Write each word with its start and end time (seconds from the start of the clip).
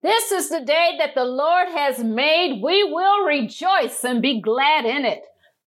This 0.00 0.30
is 0.30 0.48
the 0.48 0.60
day 0.60 0.94
that 0.98 1.16
the 1.16 1.24
Lord 1.24 1.68
has 1.70 1.98
made. 1.98 2.62
We 2.62 2.84
will 2.84 3.24
rejoice 3.24 4.04
and 4.04 4.22
be 4.22 4.40
glad 4.40 4.84
in 4.84 5.04
it. 5.04 5.22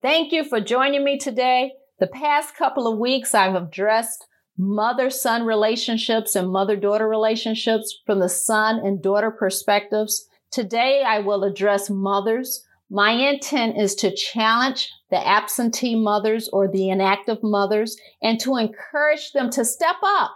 Thank 0.00 0.32
you 0.32 0.44
for 0.44 0.60
joining 0.60 1.04
me 1.04 1.18
today. 1.18 1.72
The 1.98 2.06
past 2.06 2.56
couple 2.56 2.90
of 2.90 2.98
weeks, 2.98 3.34
I've 3.34 3.54
addressed 3.54 4.26
mother 4.56 5.10
son 5.10 5.44
relationships 5.44 6.34
and 6.34 6.50
mother 6.50 6.74
daughter 6.74 7.06
relationships 7.06 7.98
from 8.06 8.20
the 8.20 8.30
son 8.30 8.78
and 8.78 9.02
daughter 9.02 9.30
perspectives. 9.30 10.26
Today, 10.50 11.02
I 11.06 11.18
will 11.18 11.44
address 11.44 11.90
mothers. 11.90 12.64
My 12.88 13.10
intent 13.10 13.76
is 13.76 13.94
to 13.96 14.14
challenge 14.14 14.90
the 15.10 15.26
absentee 15.26 16.00
mothers 16.00 16.48
or 16.50 16.66
the 16.66 16.88
inactive 16.88 17.42
mothers 17.42 17.94
and 18.22 18.40
to 18.40 18.56
encourage 18.56 19.32
them 19.32 19.50
to 19.50 19.66
step 19.66 19.96
up 20.02 20.30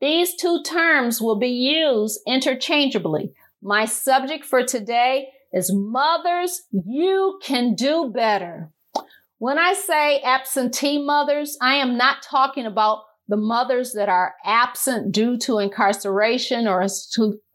these 0.00 0.34
two 0.34 0.62
terms 0.62 1.20
will 1.20 1.38
be 1.38 1.48
used 1.48 2.20
interchangeably. 2.26 3.32
My 3.62 3.86
subject 3.86 4.44
for 4.44 4.62
today 4.62 5.28
is 5.52 5.72
mothers, 5.74 6.62
you 6.70 7.40
can 7.42 7.74
do 7.74 8.12
better. 8.14 8.70
When 9.38 9.58
I 9.58 9.74
say 9.74 10.20
absentee 10.20 11.04
mothers, 11.04 11.56
I 11.60 11.74
am 11.74 11.96
not 11.96 12.22
talking 12.22 12.66
about 12.66 13.02
the 13.26 13.36
mothers 13.36 13.92
that 13.92 14.08
are 14.08 14.34
absent 14.44 15.12
due 15.12 15.36
to 15.38 15.58
incarceration 15.58 16.66
or 16.66 16.82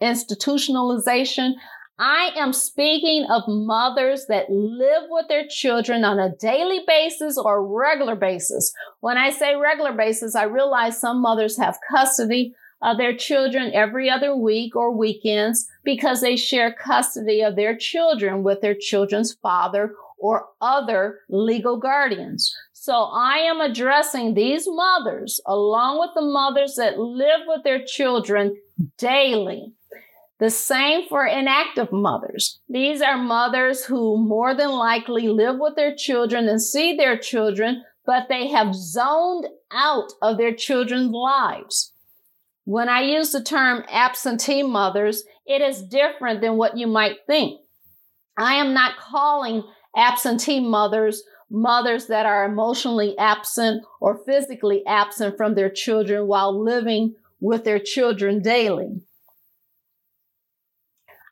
institutionalization. 0.02 1.54
I 2.00 2.32
am 2.36 2.54
speaking 2.54 3.26
of 3.30 3.44
mothers 3.48 4.26
that 4.28 4.50
live 4.50 5.04
with 5.10 5.28
their 5.30 5.46
children 5.48 6.04
on 6.04 6.20
a 6.20 6.36
daily 6.36 6.82
basis 6.86 7.38
or 7.38 7.66
regular 7.66 8.16
basis. 8.16 8.74
When 9.00 9.18
I 9.18 9.30
say 9.30 9.56
regular 9.56 9.94
basis, 9.94 10.36
I 10.36 10.44
realize 10.44 11.00
some 11.00 11.22
mothers 11.22 11.58
have 11.58 11.80
custody 11.90 12.54
of 12.84 12.98
their 12.98 13.16
children 13.16 13.72
every 13.74 14.10
other 14.10 14.36
week 14.36 14.76
or 14.76 14.96
weekends 14.96 15.66
because 15.84 16.22
they 16.22 16.36
share 16.36 16.74
custody 16.74 17.42
of 17.42 17.56
their 17.56 17.76
children 17.76 18.44
with 18.44 18.62
their 18.62 18.76
children's 18.76 19.34
father 19.34 19.96
or 20.20 20.48
other 20.62 21.20
legal 21.30 21.78
guardians. 21.78 22.54
So 22.74 22.94
I 22.94 23.38
am 23.38 23.62
addressing 23.62 24.34
these 24.34 24.66
mothers 24.68 25.40
along 25.48 26.00
with 26.00 26.10
the 26.16 26.22
mothers 26.22 26.76
that 26.76 27.00
live 27.00 27.42
with 27.48 27.64
their 27.64 27.84
children 27.84 28.58
daily. 28.98 29.74
The 30.40 30.50
same 30.50 31.08
for 31.08 31.26
inactive 31.26 31.94
mothers. 31.94 32.60
These 32.68 33.02
are 33.02 33.18
mothers 33.18 33.86
who 33.86 34.18
more 34.18 34.54
than 34.54 34.72
likely 34.72 35.30
live 35.30 35.56
with 35.58 35.78
their 35.78 35.96
children 35.96 36.50
and 36.50 36.62
see 36.62 36.98
their 36.98 37.18
children, 37.18 37.84
but 38.06 38.28
they 38.28 38.50
have 38.50 38.76
zoned 38.76 39.48
out 39.72 40.12
of 40.22 40.38
their 40.38 40.54
children's 40.54 41.12
lives. 41.12 41.93
When 42.66 42.90
I 42.90 43.02
use 43.02 43.32
the 43.32 43.44
term 43.44 43.84
absentee 43.90 44.64
mothers, 44.64 45.24
it 45.46 45.62
is 45.62 45.84
different 45.84 46.42
than 46.42 46.58
what 46.58 46.78
you 46.78 46.88
might 46.88 47.18
think. 47.28 47.60
I 48.38 48.56
am 48.56 48.74
not 48.74 48.98
calling 48.98 49.64
absentee 49.96 50.60
mothers 50.60 51.24
mothers 51.54 52.08
that 52.08 52.26
are 52.26 52.46
emotionally 52.46 53.16
absent 53.18 53.84
or 54.02 54.18
physically 54.26 54.84
absent 54.88 55.38
from 55.38 55.54
their 55.54 55.70
children 55.70 56.28
while 56.28 56.64
living 56.64 57.14
with 57.40 57.64
their 57.64 57.80
children 57.80 58.42
daily. 58.42 59.02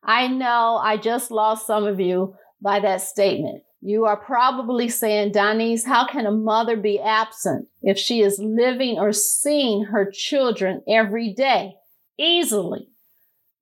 I 0.03 0.27
know 0.27 0.79
I 0.81 0.97
just 0.97 1.31
lost 1.31 1.65
some 1.65 1.85
of 1.85 1.99
you 1.99 2.35
by 2.61 2.79
that 2.81 3.01
statement. 3.01 3.63
You 3.81 4.05
are 4.05 4.17
probably 4.17 4.89
saying, 4.89 5.31
Denise, 5.31 5.85
how 5.85 6.05
can 6.05 6.27
a 6.27 6.31
mother 6.31 6.77
be 6.77 6.99
absent 6.99 7.67
if 7.81 7.97
she 7.97 8.21
is 8.21 8.39
living 8.39 8.99
or 8.99 9.11
seeing 9.11 9.85
her 9.85 10.09
children 10.11 10.83
every 10.87 11.33
day? 11.33 11.73
Easily. 12.17 12.89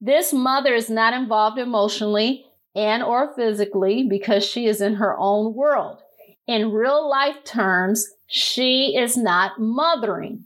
This 0.02 0.34
mother 0.34 0.74
is 0.74 0.90
not 0.90 1.14
involved 1.14 1.58
emotionally 1.58 2.46
and 2.76 3.02
or 3.02 3.34
physically 3.34 4.06
because 4.10 4.46
she 4.46 4.66
is 4.66 4.82
in 4.82 4.96
her 4.96 5.18
own 5.18 5.54
world. 5.54 6.02
In 6.48 6.72
real 6.72 7.10
life 7.10 7.44
terms, 7.46 8.06
she 8.28 8.98
is 8.98 9.16
not 9.16 9.54
mothering. 9.58 10.44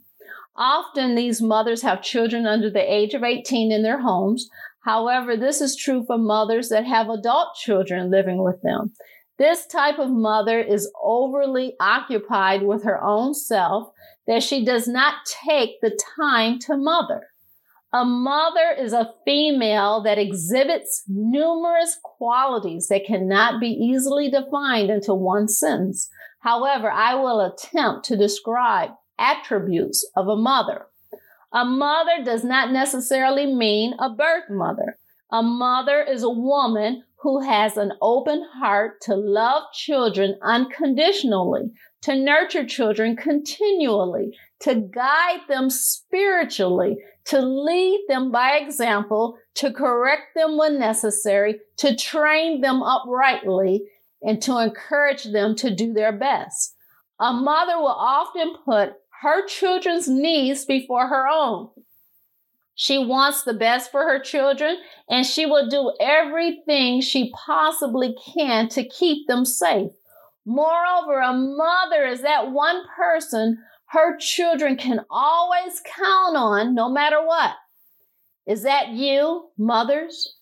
Often 0.56 1.16
these 1.16 1.42
mothers 1.42 1.82
have 1.82 2.00
children 2.00 2.46
under 2.46 2.70
the 2.70 2.92
age 2.92 3.12
of 3.14 3.24
18 3.24 3.72
in 3.72 3.82
their 3.82 4.00
homes, 4.00 4.48
However, 4.84 5.34
this 5.34 5.62
is 5.62 5.76
true 5.76 6.04
for 6.06 6.18
mothers 6.18 6.68
that 6.68 6.84
have 6.84 7.08
adult 7.08 7.54
children 7.54 8.10
living 8.10 8.42
with 8.42 8.60
them. 8.60 8.92
This 9.38 9.66
type 9.66 9.98
of 9.98 10.10
mother 10.10 10.60
is 10.60 10.90
overly 11.02 11.74
occupied 11.80 12.62
with 12.62 12.84
her 12.84 13.02
own 13.02 13.34
self 13.34 13.92
that 14.26 14.42
she 14.42 14.64
does 14.64 14.86
not 14.86 15.14
take 15.26 15.80
the 15.80 15.98
time 16.16 16.58
to 16.60 16.76
mother. 16.76 17.28
A 17.92 18.04
mother 18.04 18.74
is 18.76 18.92
a 18.92 19.12
female 19.24 20.02
that 20.02 20.18
exhibits 20.18 21.04
numerous 21.06 21.96
qualities 22.02 22.88
that 22.88 23.06
cannot 23.06 23.60
be 23.60 23.68
easily 23.68 24.30
defined 24.30 24.90
into 24.90 25.14
one 25.14 25.48
sentence. 25.48 26.08
However, 26.40 26.90
I 26.90 27.14
will 27.14 27.40
attempt 27.40 28.04
to 28.06 28.16
describe 28.16 28.90
attributes 29.18 30.08
of 30.16 30.28
a 30.28 30.36
mother. 30.36 30.86
A 31.52 31.64
mother 31.64 32.24
does 32.24 32.42
not 32.42 32.72
necessarily 32.72 33.46
mean 33.46 33.94
a 34.00 34.10
birth 34.10 34.50
mother. 34.50 34.98
A 35.30 35.42
mother 35.42 36.02
is 36.02 36.22
a 36.24 36.30
woman 36.30 37.04
who 37.24 37.40
has 37.40 37.78
an 37.78 37.90
open 38.02 38.46
heart 38.52 39.00
to 39.00 39.16
love 39.16 39.62
children 39.72 40.38
unconditionally, 40.42 41.72
to 42.02 42.14
nurture 42.14 42.66
children 42.66 43.16
continually, 43.16 44.36
to 44.60 44.74
guide 44.74 45.40
them 45.48 45.70
spiritually, 45.70 46.98
to 47.24 47.40
lead 47.40 48.04
them 48.08 48.30
by 48.30 48.58
example, 48.58 49.38
to 49.54 49.72
correct 49.72 50.34
them 50.36 50.58
when 50.58 50.78
necessary, 50.78 51.58
to 51.78 51.96
train 51.96 52.60
them 52.60 52.82
uprightly, 52.82 53.82
and 54.20 54.42
to 54.42 54.58
encourage 54.58 55.24
them 55.24 55.56
to 55.56 55.74
do 55.74 55.94
their 55.94 56.12
best. 56.12 56.76
A 57.18 57.32
mother 57.32 57.78
will 57.78 57.86
often 57.86 58.54
put 58.66 58.96
her 59.22 59.46
children's 59.46 60.06
needs 60.08 60.66
before 60.66 61.06
her 61.06 61.26
own. 61.26 61.70
She 62.74 62.98
wants 62.98 63.42
the 63.42 63.54
best 63.54 63.90
for 63.90 64.02
her 64.02 64.18
children 64.18 64.78
and 65.08 65.24
she 65.24 65.46
will 65.46 65.68
do 65.68 65.92
everything 66.00 67.00
she 67.00 67.32
possibly 67.32 68.16
can 68.34 68.68
to 68.70 68.84
keep 68.88 69.28
them 69.28 69.44
safe. 69.44 69.92
Moreover, 70.44 71.20
a 71.20 71.32
mother 71.32 72.04
is 72.04 72.22
that 72.22 72.50
one 72.50 72.82
person 72.96 73.58
her 73.86 74.16
children 74.18 74.76
can 74.76 75.04
always 75.08 75.80
count 75.84 76.36
on 76.36 76.74
no 76.74 76.90
matter 76.90 77.24
what. 77.24 77.52
Is 78.46 78.64
that 78.64 78.88
you, 78.88 79.50
mothers? 79.56 80.36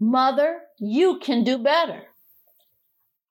Mother, 0.00 0.60
you 0.78 1.18
can 1.18 1.44
do 1.44 1.58
better. 1.58 2.04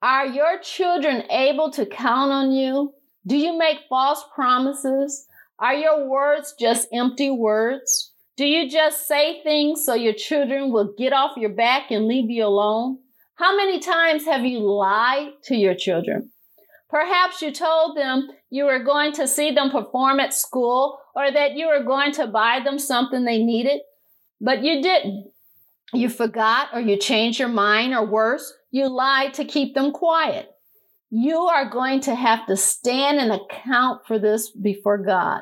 Are 0.02 0.28
your 0.28 0.60
children 0.60 1.24
able 1.32 1.72
to 1.72 1.86
count 1.88 2.32
on 2.32 2.52
you? 2.52 2.94
Do 3.26 3.36
you 3.36 3.58
make 3.58 3.80
false 3.90 4.24
promises? 4.34 5.28
Are 5.60 5.74
your 5.74 6.08
words 6.08 6.54
just 6.58 6.88
empty 6.94 7.32
words? 7.32 8.14
Do 8.38 8.46
you 8.46 8.70
just 8.70 9.08
say 9.08 9.42
things 9.42 9.84
so 9.84 9.96
your 9.96 10.14
children 10.14 10.72
will 10.72 10.94
get 10.96 11.12
off 11.12 11.38
your 11.38 11.50
back 11.50 11.90
and 11.90 12.08
leave 12.08 12.30
you 12.30 12.46
alone? 12.46 13.00
How 13.34 13.58
many 13.58 13.80
times 13.80 14.26
have 14.26 14.46
you 14.46 14.60
lied 14.60 15.30
to 15.46 15.56
your 15.56 15.74
children? 15.74 16.30
Perhaps 16.88 17.42
you 17.42 17.52
told 17.52 17.98
them 17.98 18.30
you 18.52 18.66
were 18.66 18.84
going 18.84 19.12
to 19.14 19.28
see 19.28 19.50
them 19.50 19.72
perform 19.72 20.20
at 20.20 20.36
school 20.36 21.00
or 21.16 21.32
that 21.32 21.54
you 21.56 21.66
were 21.66 21.84
going 21.84 22.12
to 22.14 22.28
buy 22.28 22.60
them 22.64 22.78
something 22.78 23.26
they 23.26 23.44
needed, 23.44 23.82
but 24.40 24.64
you 24.64 24.84
didn't. 24.84 25.32
You 25.92 26.08
forgot 26.08 26.70
or 26.74 26.80
you 26.80 26.96
changed 26.96 27.40
your 27.40 27.48
mind 27.48 27.96
or 27.96 28.06
worse, 28.06 28.54
you 28.70 28.88
lied 28.88 29.34
to 29.36 29.46
keep 29.46 29.74
them 29.74 29.92
quiet. 29.92 30.52
You 31.10 31.40
are 31.40 31.68
going 31.68 32.02
to 32.02 32.14
have 32.14 32.46
to 32.48 32.56
stand 32.56 33.18
and 33.20 33.32
account 33.32 34.06
for 34.06 34.20
this 34.20 34.52
before 34.52 35.00
God. 35.00 35.42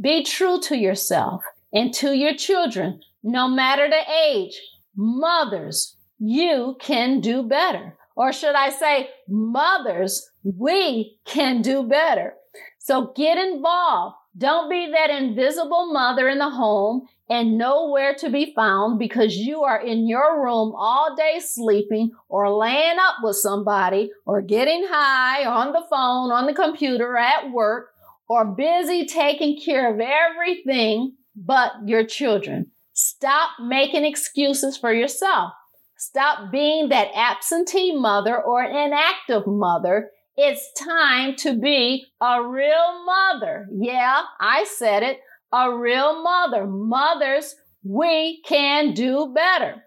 Be 0.00 0.22
true 0.22 0.60
to 0.60 0.76
yourself 0.76 1.42
and 1.72 1.92
to 1.94 2.16
your 2.16 2.34
children, 2.34 3.00
no 3.22 3.48
matter 3.48 3.88
the 3.88 4.02
age. 4.28 4.60
Mothers, 4.96 5.96
you 6.18 6.76
can 6.80 7.20
do 7.20 7.42
better. 7.42 7.96
Or 8.16 8.32
should 8.32 8.54
I 8.54 8.70
say, 8.70 9.08
mothers, 9.28 10.30
we 10.42 11.18
can 11.24 11.62
do 11.62 11.84
better. 11.84 12.34
So 12.78 13.12
get 13.16 13.38
involved. 13.38 14.16
Don't 14.36 14.70
be 14.70 14.90
that 14.92 15.10
invisible 15.10 15.92
mother 15.92 16.28
in 16.28 16.38
the 16.38 16.50
home 16.50 17.06
and 17.28 17.56
nowhere 17.56 18.14
to 18.16 18.30
be 18.30 18.52
found 18.54 18.98
because 18.98 19.36
you 19.36 19.62
are 19.62 19.80
in 19.80 20.08
your 20.08 20.42
room 20.42 20.72
all 20.76 21.16
day 21.16 21.40
sleeping 21.40 22.10
or 22.28 22.52
laying 22.52 22.98
up 22.98 23.16
with 23.22 23.36
somebody 23.36 24.10
or 24.26 24.42
getting 24.42 24.86
high 24.88 25.44
on 25.44 25.72
the 25.72 25.84
phone, 25.88 26.30
on 26.30 26.46
the 26.46 26.54
computer, 26.54 27.16
at 27.16 27.50
work, 27.52 27.90
or 28.28 28.44
busy 28.44 29.06
taking 29.06 29.60
care 29.60 29.92
of 29.92 30.00
everything 30.00 31.14
but 31.34 31.72
your 31.86 32.04
children. 32.04 32.70
Stop 32.92 33.50
making 33.60 34.04
excuses 34.04 34.76
for 34.76 34.92
yourself. 34.92 35.52
Stop 35.96 36.50
being 36.50 36.88
that 36.88 37.10
absentee 37.14 37.94
mother 37.96 38.40
or 38.40 38.62
inactive 38.62 39.46
mother. 39.46 40.10
It's 40.36 40.72
time 40.72 41.36
to 41.36 41.54
be 41.54 42.06
a 42.20 42.42
real 42.42 43.04
mother. 43.04 43.68
Yeah, 43.72 44.22
I 44.40 44.64
said 44.64 45.02
it. 45.02 45.20
A 45.52 45.76
real 45.76 46.22
mother. 46.22 46.66
Mothers, 46.66 47.54
we 47.82 48.40
can 48.46 48.94
do 48.94 49.32
better. 49.34 49.84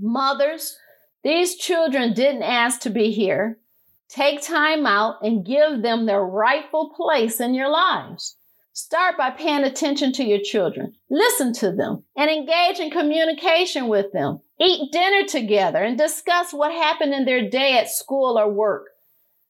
Mothers, 0.00 0.76
these 1.24 1.56
children 1.56 2.12
didn't 2.12 2.42
ask 2.42 2.80
to 2.82 2.90
be 2.90 3.10
here. 3.10 3.58
Take 4.08 4.42
time 4.42 4.86
out 4.86 5.16
and 5.22 5.44
give 5.44 5.82
them 5.82 6.06
their 6.06 6.22
rightful 6.22 6.94
place 6.96 7.40
in 7.40 7.54
your 7.54 7.68
lives. 7.68 8.35
Start 8.78 9.16
by 9.16 9.30
paying 9.30 9.64
attention 9.64 10.12
to 10.12 10.22
your 10.22 10.38
children. 10.38 10.92
Listen 11.08 11.54
to 11.54 11.72
them 11.72 12.04
and 12.14 12.30
engage 12.30 12.78
in 12.78 12.90
communication 12.90 13.88
with 13.88 14.12
them. 14.12 14.40
Eat 14.60 14.92
dinner 14.92 15.26
together 15.26 15.82
and 15.82 15.96
discuss 15.96 16.52
what 16.52 16.72
happened 16.72 17.14
in 17.14 17.24
their 17.24 17.48
day 17.48 17.78
at 17.78 17.88
school 17.88 18.38
or 18.38 18.52
work. 18.52 18.88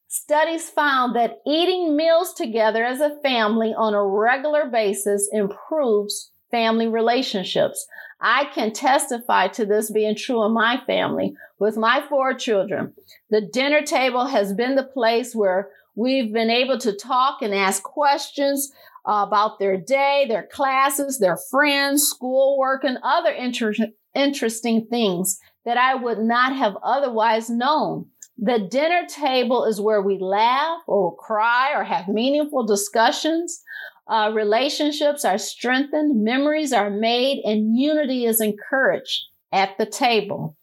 Studies 0.06 0.70
found 0.70 1.17
that 1.17 1.40
eating 1.44 1.96
meals 1.96 2.34
together 2.34 2.84
as 2.84 3.00
a 3.00 3.19
family 3.20 3.75
on 3.76 3.94
a 3.94 4.06
regular 4.06 4.67
basis 4.67 5.28
improves 5.32 6.31
family 6.52 6.87
relationships. 6.87 7.84
I 8.20 8.44
can 8.55 8.73
testify 8.73 9.49
to 9.49 9.67
this 9.67 9.90
being 9.90 10.14
true 10.14 10.44
in 10.44 10.52
my 10.52 10.81
family 10.87 11.34
with 11.58 11.76
my 11.76 12.00
four 12.08 12.32
children. 12.32 12.94
The 13.31 13.40
dinner 13.40 13.82
table 13.82 14.26
has 14.26 14.52
been 14.52 14.76
the 14.76 14.84
place 14.84 15.34
where 15.34 15.70
we've 15.96 16.32
been 16.32 16.50
able 16.50 16.78
to 16.78 16.93
talk 16.93 17.43
and 17.43 17.52
ask 17.52 17.82
questions 17.82 18.70
about 19.06 19.58
their 19.58 19.76
day, 19.76 20.26
their 20.28 20.46
classes, 20.52 21.18
their 21.18 21.38
friends, 21.50 22.02
schoolwork, 22.04 22.84
and 22.84 22.98
other 23.04 23.30
inter- 23.30 23.74
interesting 24.14 24.86
things 24.90 25.38
that 25.64 25.76
I 25.76 25.94
would 25.94 26.18
not 26.18 26.54
have 26.56 26.76
otherwise 26.82 27.48
known. 27.48 28.06
The 28.38 28.68
dinner 28.70 29.06
table 29.08 29.64
is 29.64 29.80
where 29.80 30.02
we 30.02 30.18
laugh 30.18 30.80
or 30.86 31.16
cry 31.16 31.72
or 31.74 31.84
have 31.84 32.08
meaningful 32.08 32.66
discussions. 32.66 33.62
Uh, 34.08 34.30
relationships 34.34 35.24
are 35.24 35.38
strengthened, 35.38 36.22
memories 36.22 36.72
are 36.72 36.90
made, 36.90 37.42
and 37.44 37.76
unity 37.76 38.24
is 38.24 38.40
encouraged 38.40 39.22
at 39.52 39.76
the 39.78 39.86
table. 39.86 40.56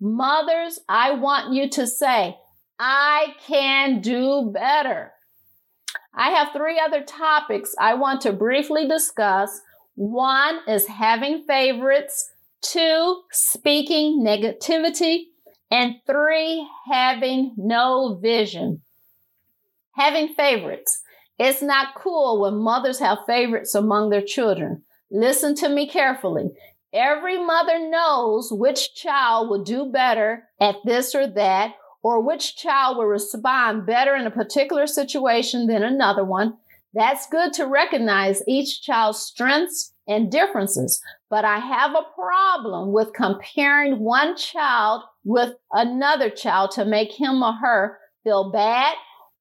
Mothers, 0.00 0.80
I 0.88 1.12
want 1.12 1.54
you 1.54 1.68
to 1.70 1.86
say, 1.86 2.36
I 2.78 3.34
can 3.46 4.00
do 4.00 4.50
better. 4.52 5.12
I 6.14 6.30
have 6.30 6.48
three 6.52 6.78
other 6.78 7.02
topics 7.02 7.74
I 7.78 7.94
want 7.94 8.20
to 8.22 8.32
briefly 8.32 8.86
discuss. 8.88 9.60
One 9.94 10.60
is 10.66 10.86
having 10.86 11.44
favorites, 11.46 12.32
two, 12.62 13.22
speaking 13.30 14.22
negativity, 14.24 15.26
and 15.70 15.96
three, 16.06 16.66
having 16.90 17.54
no 17.56 18.18
vision. 18.20 18.82
Having 19.92 20.34
favorites. 20.34 21.02
It's 21.38 21.62
not 21.62 21.94
cool 21.94 22.40
when 22.40 22.56
mothers 22.56 22.98
have 22.98 23.18
favorites 23.26 23.74
among 23.74 24.10
their 24.10 24.22
children. 24.22 24.82
Listen 25.10 25.54
to 25.56 25.68
me 25.68 25.88
carefully. 25.88 26.50
Every 26.92 27.42
mother 27.42 27.78
knows 27.78 28.52
which 28.52 28.94
child 28.94 29.48
will 29.48 29.62
do 29.62 29.90
better 29.92 30.48
at 30.60 30.76
this 30.84 31.14
or 31.14 31.26
that, 31.28 31.74
or 32.02 32.20
which 32.20 32.56
child 32.56 32.96
will 32.96 33.06
respond 33.06 33.86
better 33.86 34.14
in 34.14 34.26
a 34.26 34.30
particular 34.30 34.86
situation 34.86 35.66
than 35.66 35.82
another 35.82 36.24
one. 36.24 36.56
That's 36.94 37.28
good 37.28 37.52
to 37.54 37.66
recognize 37.66 38.42
each 38.48 38.82
child's 38.82 39.20
strengths 39.20 39.92
and 40.08 40.30
differences. 40.30 41.00
But 41.28 41.44
I 41.44 41.58
have 41.58 41.92
a 41.92 42.06
problem 42.14 42.92
with 42.92 43.12
comparing 43.12 44.00
one 44.00 44.36
child 44.36 45.02
with 45.24 45.54
another 45.72 46.30
child 46.30 46.72
to 46.72 46.84
make 46.84 47.12
him 47.12 47.42
or 47.42 47.52
her 47.52 47.98
feel 48.24 48.50
bad 48.50 48.94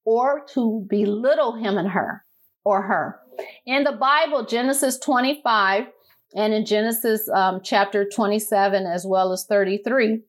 or 0.05 0.45
to 0.53 0.85
belittle 0.89 1.55
him 1.55 1.77
and 1.77 1.89
her 1.89 2.23
or 2.63 2.83
her. 2.83 3.19
In 3.65 3.83
the 3.83 3.93
Bible, 3.93 4.45
Genesis 4.45 4.99
25 4.99 5.85
and 6.35 6.53
in 6.53 6.65
Genesis 6.65 7.27
um, 7.29 7.61
chapter 7.63 8.07
27 8.07 8.85
as 8.85 9.05
well 9.07 9.31
as 9.31 9.45
33, 9.45 10.19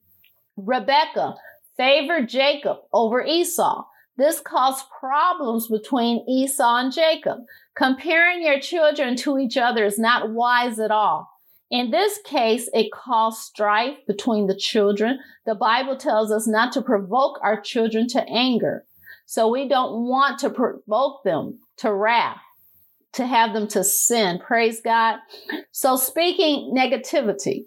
Rebecca 0.57 1.35
favored 1.81 2.29
Jacob 2.29 2.77
over 2.93 3.23
Esau. 3.25 3.85
This 4.15 4.39
caused 4.39 4.85
problems 4.99 5.67
between 5.67 6.23
Esau 6.29 6.75
and 6.75 6.93
Jacob. 6.93 7.39
Comparing 7.75 8.43
your 8.43 8.59
children 8.59 9.15
to 9.15 9.39
each 9.39 9.57
other 9.57 9.83
is 9.83 9.97
not 9.97 10.29
wise 10.29 10.79
at 10.79 10.91
all. 10.91 11.27
In 11.71 11.89
this 11.89 12.19
case, 12.23 12.69
it 12.71 12.91
caused 12.91 13.39
strife 13.39 13.97
between 14.05 14.45
the 14.45 14.55
children. 14.55 15.17
The 15.47 15.55
Bible 15.55 15.97
tells 15.97 16.31
us 16.31 16.47
not 16.47 16.71
to 16.73 16.83
provoke 16.83 17.39
our 17.41 17.59
children 17.59 18.07
to 18.09 18.21
anger. 18.29 18.85
So 19.25 19.49
we 19.49 19.67
don't 19.67 20.07
want 20.07 20.37
to 20.41 20.51
provoke 20.51 21.23
them 21.23 21.57
to 21.77 21.91
wrath, 21.91 22.41
to 23.13 23.25
have 23.25 23.53
them 23.53 23.67
to 23.69 23.83
sin. 23.83 24.37
Praise 24.37 24.81
God. 24.81 25.17
So 25.71 25.95
speaking 25.95 26.75
negativity, 26.77 27.63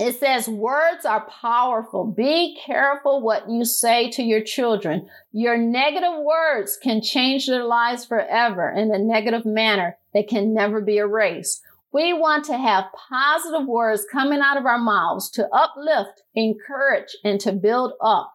it 0.00 0.18
says 0.18 0.48
words 0.48 1.04
are 1.04 1.28
powerful. 1.28 2.04
Be 2.06 2.58
careful 2.64 3.20
what 3.20 3.50
you 3.50 3.64
say 3.64 4.10
to 4.12 4.22
your 4.22 4.42
children. 4.42 5.08
Your 5.32 5.58
negative 5.58 6.22
words 6.22 6.78
can 6.82 7.02
change 7.02 7.46
their 7.46 7.64
lives 7.64 8.06
forever 8.06 8.70
in 8.70 8.94
a 8.94 8.98
negative 8.98 9.44
manner 9.44 9.98
that 10.14 10.28
can 10.28 10.54
never 10.54 10.80
be 10.80 10.96
erased. 10.96 11.60
We 11.92 12.12
want 12.12 12.44
to 12.46 12.56
have 12.56 12.84
positive 13.10 13.66
words 13.66 14.06
coming 14.10 14.40
out 14.40 14.56
of 14.56 14.64
our 14.64 14.78
mouths 14.78 15.28
to 15.32 15.48
uplift, 15.48 16.22
encourage, 16.34 17.16
and 17.24 17.40
to 17.40 17.52
build 17.52 17.92
up. 18.00 18.32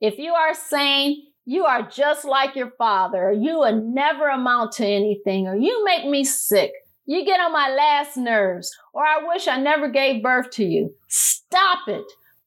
If 0.00 0.18
you 0.18 0.32
are 0.32 0.54
saying, 0.54 1.26
you 1.44 1.64
are 1.64 1.82
just 1.82 2.24
like 2.24 2.56
your 2.56 2.70
father, 2.78 3.30
you 3.32 3.58
will 3.58 3.82
never 3.82 4.28
amount 4.28 4.72
to 4.72 4.86
anything, 4.86 5.46
or 5.46 5.56
you 5.56 5.84
make 5.84 6.06
me 6.06 6.24
sick, 6.24 6.72
you 7.06 7.24
get 7.24 7.40
on 7.40 7.52
my 7.52 7.68
last 7.68 8.16
nerves, 8.16 8.74
or 8.92 9.04
I 9.04 9.26
wish 9.26 9.46
I 9.46 9.60
never 9.60 9.88
gave 9.88 10.22
birth 10.22 10.50
to 10.52 10.64
you. 10.64 10.94
Stop 11.08 11.88
it. 11.88 12.04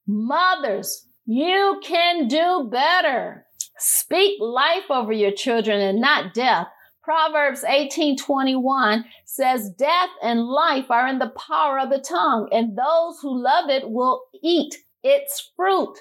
Mothers, 0.08 1.08
you 1.26 1.80
can 1.84 2.28
do 2.28 2.70
better. 2.72 3.46
Speak 3.78 4.40
life 4.42 4.90
over 4.90 5.14
your 5.14 5.32
children 5.32 5.82
and 5.82 6.02
not 6.02 6.34
death. 6.34 6.68
Proverbs 7.04 7.64
18:21 7.64 9.06
says 9.26 9.70
death 9.78 10.10
and 10.22 10.46
life 10.46 10.90
are 10.90 11.08
in 11.08 11.20
the 11.20 11.30
power 11.30 11.80
of 11.80 11.90
the 11.90 12.00
tongue 12.00 12.50
and 12.52 12.78
those 12.78 13.20
who 13.22 13.42
love 13.42 13.70
it 13.70 13.90
will 13.90 14.24
eat 14.44 14.76
its 15.04 15.52
fruit. 15.56 15.96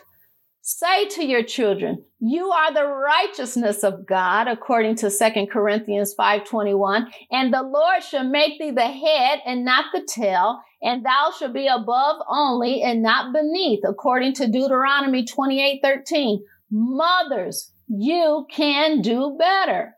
Say 0.68 1.06
to 1.11 1.25
your 1.25 1.44
children, 1.44 2.02
you 2.18 2.50
are 2.50 2.75
the 2.75 2.88
righteousness 2.88 3.85
of 3.85 4.04
God, 4.04 4.49
according 4.49 4.96
to 4.96 5.11
2 5.16 5.46
Corinthians 5.46 6.12
5.21, 6.18 7.06
and 7.30 7.54
the 7.54 7.62
Lord 7.62 8.02
shall 8.02 8.25
make 8.25 8.58
thee 8.58 8.73
the 8.73 8.80
head 8.80 9.38
and 9.46 9.64
not 9.64 9.85
the 9.92 10.04
tail, 10.04 10.58
and 10.82 11.06
thou 11.06 11.30
shalt 11.38 11.52
be 11.52 11.68
above 11.68 12.16
only 12.28 12.82
and 12.82 13.00
not 13.00 13.32
beneath, 13.32 13.85
according 13.88 14.32
to 14.35 14.49
Deuteronomy 14.49 15.25
28.13. 15.25 16.38
Mothers, 16.68 17.70
you 17.87 18.44
can 18.50 19.02
do 19.02 19.37
better. 19.38 19.94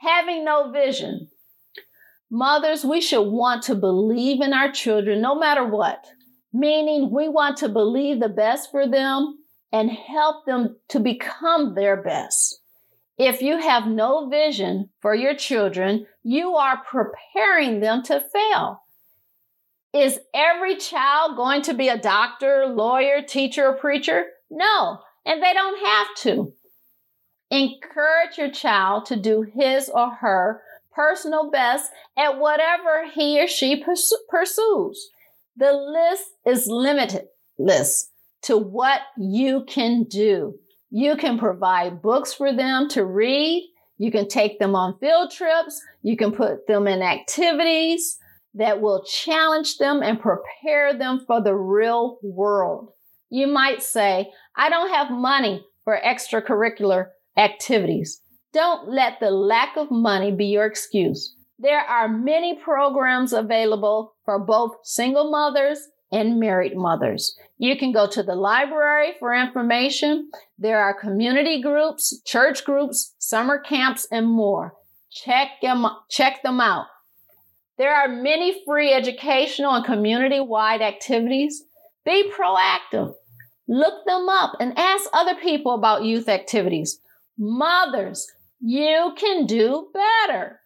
Having 0.00 0.44
no 0.44 0.72
vision. 0.72 1.28
Mothers, 2.30 2.84
we 2.84 3.00
should 3.00 3.30
want 3.30 3.62
to 3.62 3.74
believe 3.74 4.42
in 4.42 4.52
our 4.52 4.70
children 4.70 5.22
no 5.22 5.34
matter 5.34 5.64
what, 5.64 6.04
meaning 6.52 7.10
we 7.10 7.30
want 7.30 7.56
to 7.56 7.70
believe 7.70 8.20
the 8.20 8.28
best 8.28 8.70
for 8.70 8.86
them 8.86 9.38
and 9.76 9.90
help 9.90 10.46
them 10.46 10.74
to 10.88 10.98
become 10.98 11.74
their 11.74 11.98
best. 11.98 12.62
If 13.18 13.42
you 13.42 13.58
have 13.58 13.86
no 13.86 14.26
vision 14.26 14.88
for 15.02 15.14
your 15.14 15.34
children, 15.34 16.06
you 16.22 16.54
are 16.54 16.82
preparing 16.82 17.80
them 17.80 18.02
to 18.04 18.24
fail. 18.32 18.80
Is 19.92 20.18
every 20.32 20.76
child 20.76 21.36
going 21.36 21.60
to 21.62 21.74
be 21.74 21.88
a 21.88 21.98
doctor, 21.98 22.66
lawyer, 22.66 23.20
teacher, 23.20 23.66
or 23.66 23.74
preacher? 23.74 24.24
No, 24.50 25.00
and 25.26 25.42
they 25.42 25.52
don't 25.52 25.86
have 25.86 26.06
to. 26.22 26.54
Encourage 27.50 28.38
your 28.38 28.50
child 28.50 29.04
to 29.06 29.16
do 29.16 29.42
his 29.42 29.90
or 29.90 30.10
her 30.10 30.62
personal 30.94 31.50
best 31.50 31.92
at 32.16 32.38
whatever 32.38 33.06
he 33.12 33.42
or 33.42 33.46
she 33.46 33.76
pursues. 33.84 35.10
The 35.54 35.72
list 35.74 36.30
is 36.46 36.66
limitless 36.66 38.10
to 38.46 38.56
what 38.56 39.00
you 39.18 39.64
can 39.66 40.04
do. 40.04 40.54
You 40.90 41.16
can 41.16 41.38
provide 41.38 42.00
books 42.00 42.32
for 42.32 42.52
them 42.52 42.88
to 42.90 43.04
read. 43.04 43.68
You 43.98 44.12
can 44.12 44.28
take 44.28 44.58
them 44.58 44.74
on 44.74 44.98
field 44.98 45.32
trips. 45.32 45.80
You 46.02 46.16
can 46.16 46.32
put 46.32 46.66
them 46.66 46.86
in 46.86 47.02
activities 47.02 48.18
that 48.54 48.80
will 48.80 49.04
challenge 49.04 49.78
them 49.78 50.00
and 50.02 50.20
prepare 50.20 50.96
them 50.96 51.24
for 51.26 51.42
the 51.42 51.54
real 51.54 52.18
world. 52.22 52.92
You 53.30 53.48
might 53.48 53.82
say, 53.82 54.30
I 54.56 54.70
don't 54.70 54.90
have 54.90 55.10
money 55.10 55.64
for 55.82 55.98
extracurricular 56.04 57.08
activities. 57.36 58.22
Don't 58.52 58.88
let 58.88 59.18
the 59.18 59.30
lack 59.30 59.76
of 59.76 59.90
money 59.90 60.30
be 60.30 60.46
your 60.46 60.66
excuse. 60.66 61.34
There 61.58 61.80
are 61.80 62.08
many 62.08 62.54
programs 62.62 63.32
available 63.32 64.14
for 64.24 64.38
both 64.38 64.76
single 64.84 65.30
mothers 65.30 65.80
and 66.12 66.38
married 66.38 66.76
mothers. 66.76 67.36
You 67.58 67.76
can 67.76 67.92
go 67.92 68.08
to 68.08 68.22
the 68.22 68.34
library 68.34 69.14
for 69.18 69.34
information. 69.34 70.30
There 70.58 70.80
are 70.80 70.98
community 70.98 71.60
groups, 71.60 72.20
church 72.24 72.64
groups, 72.64 73.14
summer 73.18 73.58
camps, 73.58 74.06
and 74.10 74.26
more. 74.26 74.74
Check 75.10 75.48
them, 75.62 75.86
check 76.10 76.42
them 76.42 76.60
out. 76.60 76.86
There 77.78 77.94
are 77.94 78.08
many 78.08 78.62
free 78.64 78.92
educational 78.92 79.74
and 79.74 79.84
community 79.84 80.40
wide 80.40 80.82
activities. 80.82 81.64
Be 82.04 82.30
proactive. 82.30 83.14
Look 83.68 84.06
them 84.06 84.28
up 84.28 84.52
and 84.60 84.78
ask 84.78 85.10
other 85.12 85.34
people 85.34 85.74
about 85.74 86.04
youth 86.04 86.28
activities. 86.28 87.00
Mothers, 87.36 88.30
you 88.60 89.12
can 89.18 89.46
do 89.46 89.88
better. 89.92 90.60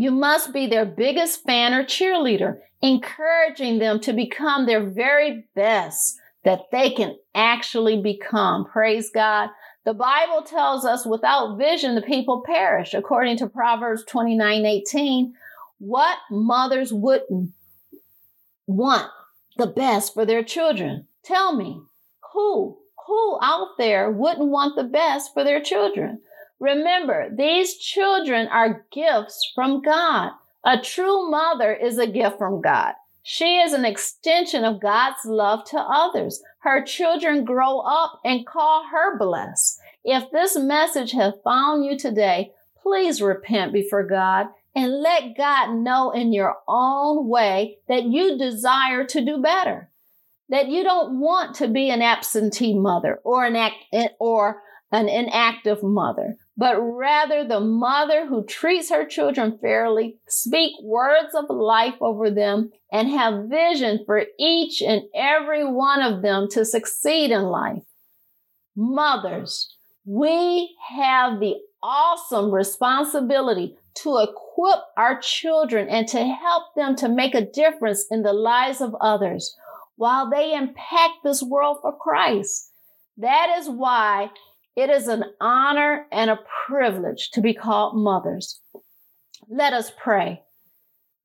You 0.00 0.10
must 0.10 0.52
be 0.52 0.66
their 0.66 0.84
biggest 0.84 1.44
fan 1.44 1.74
or 1.74 1.84
cheerleader, 1.84 2.58
encouraging 2.82 3.78
them 3.78 4.00
to 4.00 4.12
become 4.12 4.66
their 4.66 4.84
very 4.84 5.46
best 5.54 6.18
that 6.44 6.70
they 6.70 6.90
can 6.90 7.16
actually 7.34 8.00
become. 8.00 8.64
Praise 8.66 9.10
God. 9.10 9.50
The 9.84 9.94
Bible 9.94 10.42
tells 10.42 10.84
us 10.84 11.04
without 11.04 11.58
vision, 11.58 11.94
the 11.94 12.02
people 12.02 12.42
perish, 12.46 12.94
according 12.94 13.36
to 13.38 13.46
Proverbs 13.46 14.04
29 14.04 14.64
18. 14.64 15.34
What 15.78 16.18
mothers 16.30 16.92
wouldn't 16.92 17.52
want 18.66 19.10
the 19.56 19.66
best 19.66 20.14
for 20.14 20.24
their 20.24 20.42
children? 20.42 21.06
Tell 21.22 21.54
me, 21.54 21.82
who, 22.32 22.78
who 23.06 23.38
out 23.42 23.76
there 23.78 24.10
wouldn't 24.10 24.48
want 24.48 24.76
the 24.76 24.84
best 24.84 25.34
for 25.34 25.44
their 25.44 25.60
children? 25.60 26.20
Remember, 26.60 27.28
these 27.34 27.76
children 27.76 28.48
are 28.48 28.86
gifts 28.92 29.50
from 29.54 29.82
God. 29.82 30.30
A 30.64 30.80
true 30.80 31.30
mother 31.30 31.74
is 31.74 31.98
a 31.98 32.06
gift 32.06 32.38
from 32.38 32.62
God. 32.62 32.94
She 33.22 33.56
is 33.56 33.72
an 33.72 33.84
extension 33.84 34.64
of 34.64 34.80
God's 34.80 35.24
love 35.24 35.64
to 35.66 35.78
others. 35.78 36.42
Her 36.60 36.82
children 36.82 37.44
grow 37.44 37.80
up 37.80 38.20
and 38.24 38.46
call 38.46 38.84
her 38.90 39.18
blessed. 39.18 39.80
If 40.04 40.30
this 40.30 40.56
message 40.56 41.12
has 41.12 41.34
found 41.42 41.84
you 41.84 41.98
today, 41.98 42.52
please 42.82 43.22
repent 43.22 43.72
before 43.72 44.06
God 44.06 44.46
and 44.74 45.00
let 45.00 45.36
God 45.36 45.74
know 45.74 46.10
in 46.10 46.32
your 46.32 46.56
own 46.68 47.28
way 47.28 47.78
that 47.88 48.04
you 48.04 48.36
desire 48.36 49.04
to 49.04 49.24
do 49.24 49.40
better. 49.40 49.90
That 50.50 50.68
you 50.68 50.84
don't 50.84 51.20
want 51.20 51.56
to 51.56 51.68
be 51.68 51.90
an 51.90 52.02
absentee 52.02 52.78
mother 52.78 53.20
or 53.24 53.44
an 53.46 53.56
act, 53.56 53.76
or 54.18 54.62
an 54.92 55.08
inactive 55.08 55.82
mother 55.82 56.36
but 56.56 56.76
rather 56.80 57.46
the 57.46 57.60
mother 57.60 58.26
who 58.26 58.44
treats 58.44 58.90
her 58.90 59.04
children 59.04 59.58
fairly, 59.60 60.16
speak 60.28 60.72
words 60.82 61.34
of 61.34 61.46
life 61.48 61.94
over 62.00 62.30
them, 62.30 62.70
and 62.92 63.08
have 63.08 63.48
vision 63.48 64.00
for 64.06 64.24
each 64.38 64.80
and 64.80 65.02
every 65.14 65.64
one 65.64 66.00
of 66.00 66.22
them 66.22 66.46
to 66.52 66.64
succeed 66.64 67.30
in 67.30 67.42
life. 67.42 67.82
Mothers, 68.76 69.74
we 70.04 70.76
have 70.90 71.40
the 71.40 71.54
awesome 71.82 72.52
responsibility 72.52 73.76
to 73.94 74.18
equip 74.18 74.80
our 74.96 75.18
children 75.20 75.88
and 75.88 76.06
to 76.08 76.24
help 76.24 76.74
them 76.76 76.96
to 76.96 77.08
make 77.08 77.34
a 77.34 77.46
difference 77.46 78.06
in 78.10 78.22
the 78.22 78.32
lives 78.32 78.80
of 78.80 78.94
others 79.00 79.56
while 79.96 80.30
they 80.30 80.54
impact 80.54 81.22
this 81.22 81.42
world 81.42 81.78
for 81.82 81.96
Christ. 81.96 82.70
That 83.16 83.56
is 83.58 83.68
why 83.68 84.30
it 84.76 84.90
is 84.90 85.06
an 85.06 85.24
honor 85.40 86.06
and 86.10 86.30
a 86.30 86.40
privilege 86.66 87.30
to 87.32 87.40
be 87.40 87.54
called 87.54 87.96
mothers. 87.96 88.60
Let 89.48 89.72
us 89.72 89.92
pray. 89.96 90.42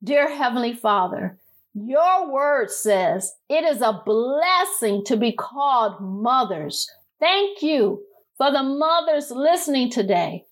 Dear 0.04 0.30
Heavenly 0.36 0.74
Father, 0.74 1.40
your 1.74 2.32
word 2.32 2.70
says 2.70 3.34
it 3.50 3.64
is 3.64 3.82
a 3.82 4.02
blessing 4.06 5.04
to 5.06 5.18
be 5.18 5.32
called 5.32 5.96
mothers. 6.00 6.88
Thank 7.20 7.62
you 7.62 8.04
for 8.38 8.52
the 8.52 8.64
mothers 8.64 9.32
listening 9.32 9.90
today. 9.90 10.46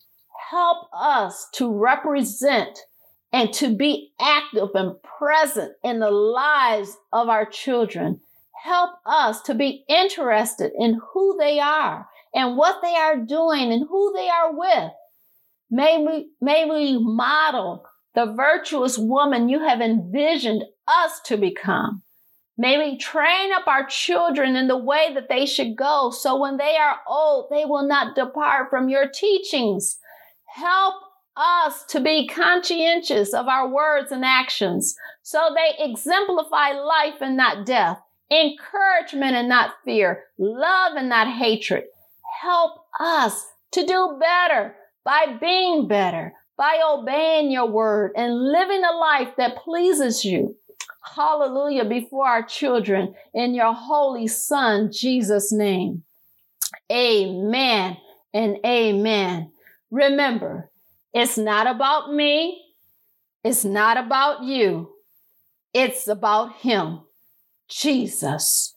Help 0.49 0.89
us 0.93 1.47
to 1.53 1.71
represent 1.71 2.79
and 3.31 3.53
to 3.53 3.75
be 3.75 4.11
active 4.19 4.69
and 4.73 4.95
present 5.03 5.73
in 5.83 5.99
the 5.99 6.11
lives 6.11 6.97
of 7.11 7.29
our 7.29 7.45
children. 7.45 8.21
Help 8.63 8.91
us 9.05 9.41
to 9.43 9.53
be 9.53 9.83
interested 9.87 10.71
in 10.77 10.99
who 11.13 11.37
they 11.37 11.59
are 11.59 12.07
and 12.33 12.57
what 12.57 12.81
they 12.81 12.95
are 12.95 13.17
doing 13.17 13.71
and 13.71 13.85
who 13.87 14.13
they 14.15 14.29
are 14.29 14.55
with. 14.55 14.91
May 15.69 15.97
we, 16.05 16.29
may 16.41 16.65
we 16.69 16.97
model 16.97 17.83
the 18.15 18.25
virtuous 18.25 18.97
woman 18.97 19.49
you 19.49 19.59
have 19.59 19.81
envisioned 19.81 20.63
us 20.87 21.19
to 21.25 21.37
become. 21.37 22.01
May 22.57 22.77
we 22.77 22.97
train 22.97 23.51
up 23.53 23.67
our 23.67 23.85
children 23.85 24.55
in 24.55 24.67
the 24.67 24.77
way 24.77 25.13
that 25.13 25.29
they 25.29 25.45
should 25.45 25.75
go 25.75 26.09
so 26.09 26.39
when 26.39 26.57
they 26.57 26.75
are 26.77 26.97
old, 27.07 27.49
they 27.51 27.65
will 27.65 27.87
not 27.87 28.15
depart 28.15 28.69
from 28.69 28.89
your 28.89 29.07
teachings. 29.07 29.99
Help 30.55 30.95
us 31.35 31.83
to 31.89 31.99
be 31.99 32.27
conscientious 32.27 33.33
of 33.33 33.47
our 33.47 33.69
words 33.69 34.11
and 34.11 34.25
actions 34.25 34.95
so 35.21 35.53
they 35.53 35.83
exemplify 35.83 36.71
life 36.71 37.21
and 37.21 37.37
not 37.37 37.65
death, 37.65 37.99
encouragement 38.31 39.35
and 39.35 39.47
not 39.47 39.75
fear, 39.85 40.23
love 40.39 40.93
and 40.95 41.09
not 41.09 41.27
hatred 41.27 41.83
help 42.41 42.85
us 42.99 43.45
to 43.71 43.85
do 43.85 44.17
better 44.19 44.75
by 45.03 45.37
being 45.39 45.87
better, 45.87 46.33
by 46.57 46.79
obeying 46.87 47.51
your 47.51 47.67
word 47.69 48.11
and 48.15 48.51
living 48.51 48.83
a 48.83 48.95
life 48.95 49.29
that 49.37 49.57
pleases 49.57 50.25
you. 50.25 50.55
Hallelujah 51.15 51.85
before 51.85 52.27
our 52.27 52.43
children 52.43 53.15
in 53.33 53.53
your 53.53 53.73
holy 53.73 54.27
son, 54.27 54.91
Jesus' 54.91 55.51
name. 55.51 56.03
Amen 56.91 57.97
and 58.33 58.57
amen. 58.65 59.51
Remember, 59.89 60.69
it's 61.13 61.37
not 61.37 61.67
about 61.67 62.13
me. 62.13 62.61
It's 63.43 63.63
not 63.63 63.97
about 63.97 64.43
you. 64.43 64.89
It's 65.73 66.07
about 66.07 66.57
him, 66.57 67.01
Jesus. 67.69 68.76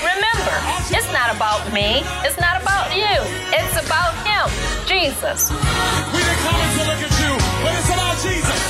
Remember, 0.00 0.56
it's 0.90 1.12
not 1.12 1.34
about 1.34 1.72
me. 1.72 2.02
It's 2.24 2.38
not 2.40 2.60
about 2.60 2.94
you. 2.96 3.16
It's 3.52 3.76
about 3.84 4.14
Him, 4.24 4.48
Jesus. 4.86 5.50
We 6.12 6.18
didn't 6.18 6.40
come 6.40 6.56
to 6.56 6.82
look 6.88 7.02
at 7.04 7.14
you, 7.20 7.32
but 7.62 7.74
it's 7.78 7.88
about 7.88 8.16
Jesus. 8.22 8.69